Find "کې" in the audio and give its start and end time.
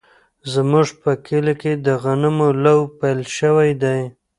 1.61-1.73